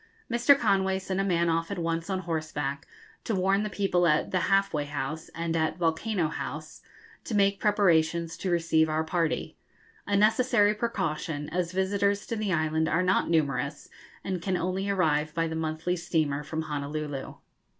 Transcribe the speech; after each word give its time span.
Mr. 0.31 0.57
Conway 0.57 0.97
sent 0.97 1.19
a 1.19 1.23
man 1.23 1.47
off 1.47 1.69
at 1.69 1.77
once 1.77 2.09
on 2.09 2.21
horseback 2.21 2.87
to 3.23 3.35
warn 3.35 3.61
the 3.61 3.69
people 3.69 4.07
at 4.07 4.31
the 4.31 4.39
'Half 4.49 4.73
way 4.73 4.85
House' 4.85 5.29
and 5.35 5.55
at 5.55 5.77
'Volcano 5.77 6.27
House' 6.27 6.81
to 7.23 7.35
make 7.35 7.59
preparations 7.59 8.35
to 8.37 8.49
receive 8.49 8.89
our 8.89 9.03
party 9.03 9.57
a 10.07 10.17
necessary 10.17 10.73
precaution, 10.73 11.49
as 11.49 11.71
visitors 11.71 12.25
to 12.25 12.35
the 12.35 12.51
island 12.51 12.89
are 12.89 13.03
not 13.03 13.29
numerous, 13.29 13.89
and 14.23 14.41
can 14.41 14.57
only 14.57 14.89
arrive 14.89 15.35
by 15.35 15.47
the 15.47 15.55
monthly 15.55 15.95
steamer 15.95 16.41
from 16.41 16.63
Honolulu. 16.63 17.35